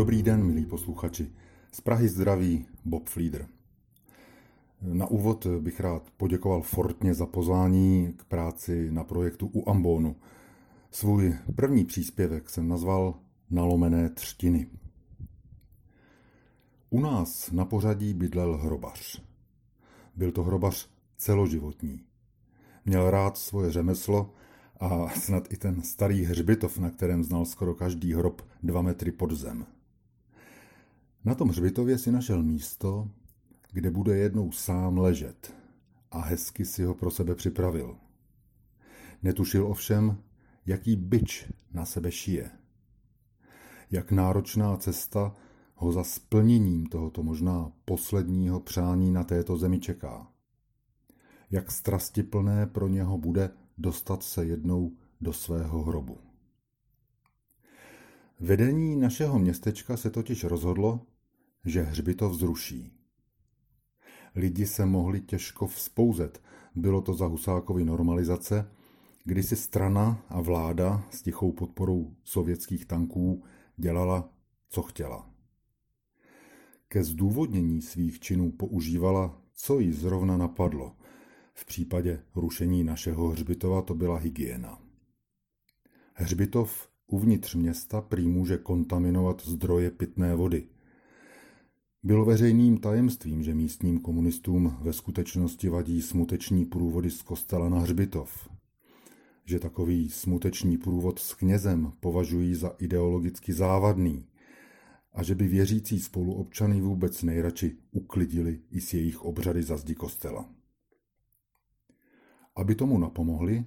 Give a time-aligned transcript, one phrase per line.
[0.00, 1.32] Dobrý den, milí posluchači.
[1.72, 3.46] Z Prahy zdraví Bob Flieder.
[4.82, 10.16] Na úvod bych rád poděkoval Fortně za pozvání k práci na projektu u Ambonu.
[10.90, 13.14] Svůj první příspěvek jsem nazval
[13.50, 14.66] Nalomené třtiny.
[16.90, 19.22] U nás na pořadí bydlel hrobař.
[20.16, 22.00] Byl to hrobař celoživotní.
[22.84, 24.32] Měl rád svoje řemeslo
[24.80, 29.32] a snad i ten starý hřbitov, na kterém znal skoro každý hrob dva metry pod
[29.32, 29.66] zem.
[31.24, 33.10] Na tom hřbitově si našel místo,
[33.72, 35.54] kde bude jednou sám ležet
[36.10, 37.96] a hezky si ho pro sebe připravil.
[39.22, 40.16] Netušil ovšem,
[40.66, 42.50] jaký byč na sebe šije.
[43.90, 45.36] Jak náročná cesta
[45.74, 50.26] ho za splněním tohoto možná posledního přání na této zemi čeká.
[51.50, 56.29] Jak strastiplné pro něho bude dostat se jednou do svého hrobu.
[58.42, 61.06] Vedení našeho městečka se totiž rozhodlo,
[61.64, 62.92] že hřbitov zruší.
[64.34, 66.42] Lidi se mohli těžko vzpouzet,
[66.74, 68.70] bylo to za Husákovi normalizace,
[69.24, 73.44] kdy si strana a vláda s tichou podporou sovětských tanků
[73.76, 74.32] dělala,
[74.68, 75.30] co chtěla.
[76.88, 80.96] Ke zdůvodnění svých činů používala, co jí zrovna napadlo.
[81.54, 84.78] V případě rušení našeho hřbitova to byla hygiena.
[86.14, 90.66] Hřbitov uvnitř města prý může kontaminovat zdroje pitné vody.
[92.02, 98.48] Bylo veřejným tajemstvím, že místním komunistům ve skutečnosti vadí smuteční průvody z kostela na hřbitov.
[99.44, 104.26] Že takový smuteční průvod s knězem považují za ideologicky závadný
[105.12, 110.48] a že by věřící spoluobčany vůbec nejradši uklidili i s jejich obřady za zdi kostela.
[112.56, 113.64] Aby tomu napomohli,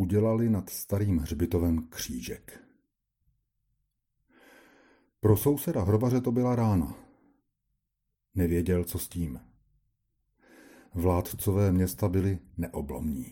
[0.00, 2.64] udělali nad starým hřbitovem křížek.
[5.20, 6.94] Pro souseda hrobaře to byla rána.
[8.34, 9.40] Nevěděl, co s tím.
[10.94, 13.26] Vládcové města byli neoblomní.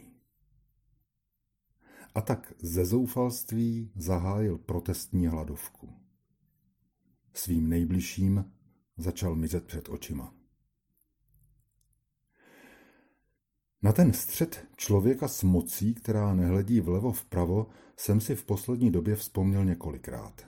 [2.15, 5.93] A tak ze zoufalství zahájil protestní hladovku.
[7.33, 8.53] Svým nejbližším
[8.97, 10.38] začal mizet před očima.
[13.83, 17.67] Na ten střed člověka s mocí, která nehledí vlevo vpravo,
[17.97, 20.47] jsem si v poslední době vzpomněl několikrát.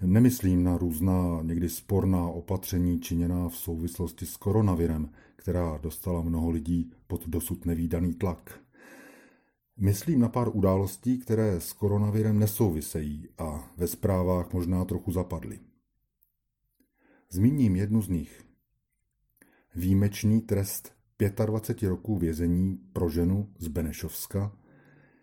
[0.00, 6.92] Nemyslím na různá, někdy sporná opatření činěná v souvislosti s koronavirem, která dostala mnoho lidí
[7.06, 8.60] pod dosud nevýdaný tlak.
[9.76, 15.60] Myslím na pár událostí, které s koronavirem nesouvisejí a ve zprávách možná trochu zapadly.
[17.30, 18.44] Zmíním jednu z nich.
[19.74, 24.58] Výjimečný trest 25 roků vězení pro ženu z Benešovska,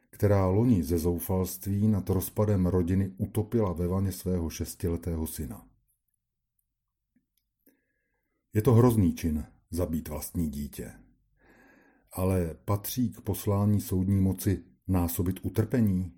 [0.09, 5.67] která loni ze zoufalství nad rozpadem rodiny utopila ve vaně svého šestiletého syna.
[8.53, 10.93] Je to hrozný čin zabít vlastní dítě,
[12.11, 16.13] ale patří k poslání soudní moci násobit utrpení?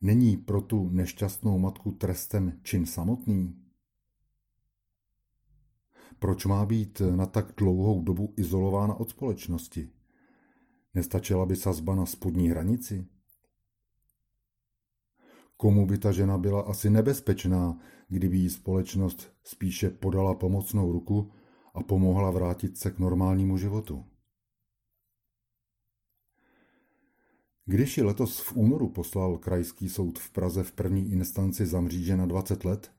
[0.00, 3.65] Není pro tu nešťastnou matku trestem čin samotný?
[6.18, 9.90] Proč má být na tak dlouhou dobu izolována od společnosti?
[10.94, 13.06] Nestačila by sazba na spodní hranici?
[15.56, 17.78] Komu by ta žena byla asi nebezpečná,
[18.08, 21.32] kdyby jí společnost spíše podala pomocnou ruku
[21.74, 24.04] a pomohla vrátit se k normálnímu životu?
[27.64, 32.16] Když ji letos v únoru poslal krajský soud v Praze v první instanci za mříže
[32.16, 32.92] na 20 let,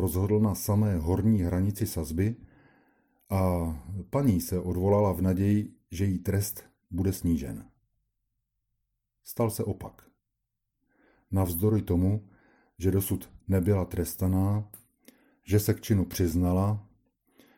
[0.00, 2.36] rozhodl na samé horní hranici sazby
[3.30, 3.72] a
[4.10, 7.64] paní se odvolala v naději, že jí trest bude snížen.
[9.24, 10.08] Stal se opak.
[11.30, 12.28] Navzdory tomu,
[12.78, 14.68] že dosud nebyla trestaná,
[15.44, 16.86] že se k činu přiznala,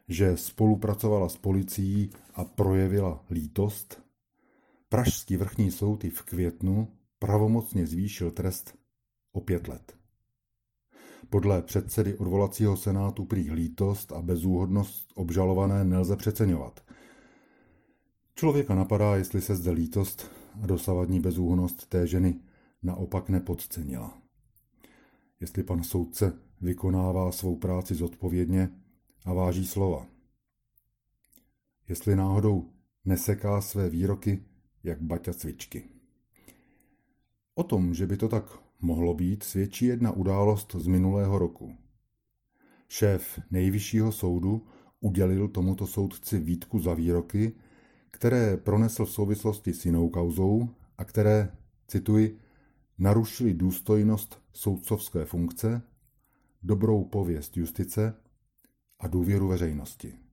[0.08, 4.02] že spolupracovala s policií a projevila lítost,
[4.90, 6.88] Pražský vrchní soud i v květnu
[7.18, 8.78] pravomocně zvýšil trest
[9.32, 9.96] o pět let.
[11.30, 16.80] Podle předsedy odvolacího senátu prý lítost a bezúhodnost obžalované nelze přeceňovat.
[18.34, 20.30] Člověka napadá, jestli se zde lítost
[20.62, 22.40] a dosavadní bezúhodnost té ženy
[22.82, 24.18] naopak nepodcenila.
[25.40, 28.70] Jestli pan soudce vykonává svou práci zodpovědně
[29.24, 30.06] a váží slova.
[31.88, 32.72] Jestli náhodou
[33.04, 34.44] neseká své výroky
[34.82, 35.88] jak baťa cvičky.
[37.54, 41.76] O tom, že by to tak mohlo být, svědčí jedna událost z minulého roku.
[42.88, 44.66] Šéf nejvyššího soudu
[45.00, 47.52] udělil tomuto soudci výtku za výroky,
[48.10, 50.68] které pronesl v souvislosti s jinou kauzou
[50.98, 51.52] a které,
[51.88, 52.38] cituji,
[52.98, 55.82] narušili důstojnost soudcovské funkce,
[56.62, 58.14] dobrou pověst justice
[59.00, 60.29] a důvěru veřejnosti.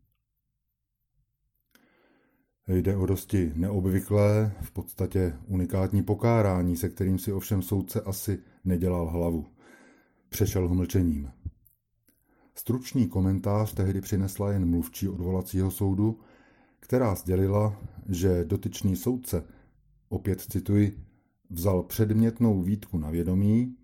[2.68, 9.10] Jde o dosti neobvyklé, v podstatě unikátní pokárání, se kterým si ovšem soudce asi nedělal
[9.10, 9.46] hlavu.
[10.30, 11.32] Přešel ho mlčením.
[12.56, 16.20] Stručný komentář tehdy přinesla jen mluvčí odvolacího soudu,
[16.80, 19.44] která sdělila, že dotyčný soudce,
[20.10, 21.04] opět cituji,
[21.50, 23.76] vzal předmětnou výtku na vědomí,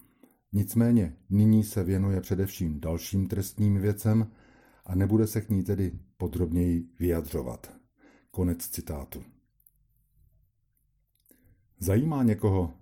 [0.53, 4.27] nicméně nyní se věnuje především dalším trestním věcem
[4.86, 7.82] a nebude se k ní tedy podrobněji vyjadřovat.
[8.35, 9.24] Konec citátu.
[11.80, 12.74] Zajímá někoho,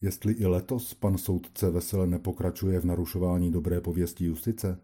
[0.00, 4.80] jestli i letos pan soudce vesele nepokračuje v narušování dobré pověsti justice?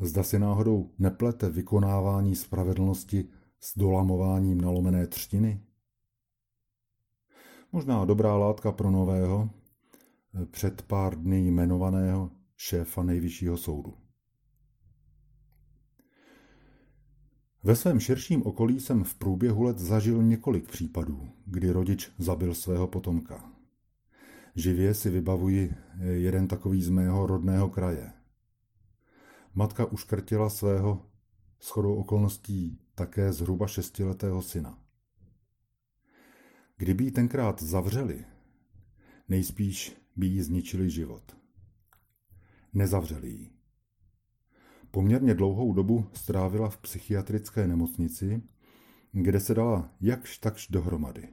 [0.00, 3.28] Zda si náhodou neplete vykonávání spravedlnosti
[3.60, 5.62] s dolamováním nalomené třtiny?
[7.72, 9.50] Možná dobrá látka pro nového,
[10.50, 14.05] před pár dny jmenovaného šéfa nejvyššího soudu.
[17.66, 22.86] Ve svém širším okolí jsem v průběhu let zažil několik případů, kdy rodič zabil svého
[22.86, 23.52] potomka.
[24.54, 28.12] Živě si vybavuji jeden takový z mého rodného kraje.
[29.54, 31.06] Matka uškrtila svého
[31.62, 34.78] shodou okolností také zhruba šestiletého syna.
[36.76, 38.24] Kdyby ji tenkrát zavřeli,
[39.28, 41.36] nejspíš by jí zničili život.
[42.72, 43.55] Nezavřeli ji.
[44.96, 48.42] Poměrně dlouhou dobu strávila v psychiatrické nemocnici,
[49.12, 51.28] kde se dala jakž takž dohromady.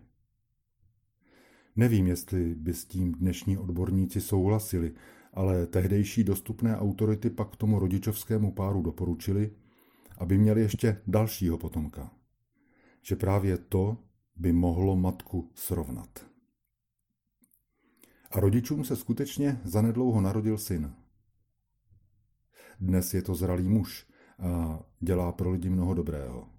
[1.76, 4.94] Nevím, jestli by s tím dnešní odborníci souhlasili,
[5.34, 9.52] ale tehdejší dostupné autority pak tomu rodičovskému páru doporučili,
[10.18, 12.12] aby měli ještě dalšího potomka.
[13.02, 13.98] Že právě to
[14.36, 16.26] by mohlo matku srovnat.
[18.32, 21.03] A rodičům se skutečně zanedlouho narodil syn.
[22.84, 24.08] Dnes je to zralý muž
[24.40, 26.50] a dělá pro lidi mnoho dobrého.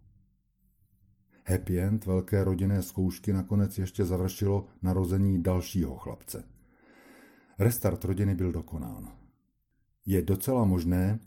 [1.46, 6.44] Happy end velké rodinné zkoušky nakonec ještě završilo narození dalšího chlapce.
[7.58, 9.12] Restart rodiny byl dokonán.
[10.06, 11.20] Je docela možné,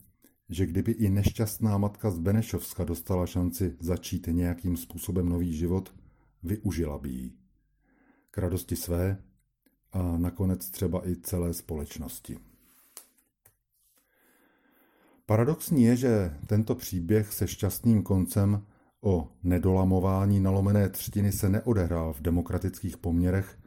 [0.50, 5.96] že kdyby i nešťastná matka z Benešovska dostala šanci začít nějakým způsobem nový život,
[6.44, 7.34] využila by ji.
[8.32, 9.24] K radosti své
[9.92, 12.40] a nakonec třeba i celé společnosti.
[15.30, 18.64] Paradoxní je, že tento příběh se šťastným koncem
[19.02, 23.60] o nedolamování nalomené třtiny se neodehrál v demokratických poměrech,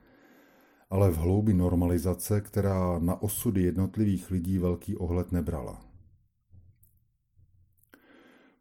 [0.91, 5.85] ale v hloubi normalizace, která na osudy jednotlivých lidí velký ohled nebrala.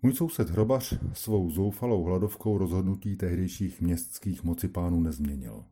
[0.01, 5.65] Můj soused Hrobař svou zoufalou hladovkou rozhodnutí tehdejších městských mocipánů nezměnil.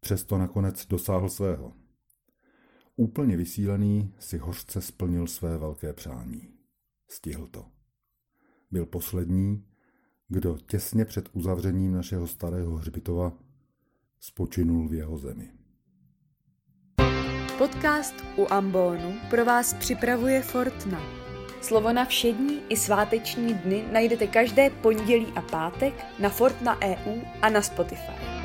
[0.00, 1.72] Přesto nakonec dosáhl svého.
[3.00, 6.48] Úplně vysílený si hořce splnil své velké přání.
[7.08, 7.66] Stihl to.
[8.70, 9.64] Byl poslední,
[10.28, 13.32] kdo těsně před uzavřením našeho starého hřbitova
[14.20, 15.50] spočinul v jeho zemi.
[17.58, 21.00] Podcast u Ambonu pro vás připravuje Fortna.
[21.62, 27.50] Slovo na všední i sváteční dny najdete každé pondělí a pátek na Fortna EU a
[27.50, 28.39] na Spotify.